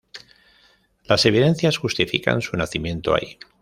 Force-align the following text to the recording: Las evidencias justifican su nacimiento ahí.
Las 1.05 1.27
evidencias 1.27 1.77
justifican 1.77 2.41
su 2.41 2.57
nacimiento 2.57 3.13
ahí. 3.13 3.37